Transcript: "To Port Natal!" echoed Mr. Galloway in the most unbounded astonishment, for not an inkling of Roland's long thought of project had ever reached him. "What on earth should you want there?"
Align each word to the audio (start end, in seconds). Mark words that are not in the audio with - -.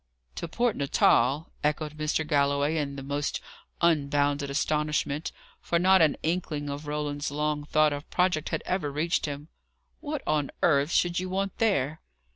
"To 0.33 0.47
Port 0.47 0.75
Natal!" 0.75 1.51
echoed 1.63 1.95
Mr. 1.95 2.25
Galloway 2.25 2.75
in 2.77 2.95
the 2.95 3.03
most 3.03 3.39
unbounded 3.81 4.49
astonishment, 4.49 5.31
for 5.61 5.77
not 5.77 6.01
an 6.01 6.17
inkling 6.23 6.71
of 6.71 6.87
Roland's 6.87 7.29
long 7.29 7.65
thought 7.65 7.93
of 7.93 8.09
project 8.09 8.49
had 8.49 8.63
ever 8.65 8.91
reached 8.91 9.27
him. 9.27 9.49
"What 9.99 10.23
on 10.25 10.49
earth 10.63 10.91
should 10.91 11.19
you 11.19 11.29
want 11.29 11.55
there?" 11.59 12.01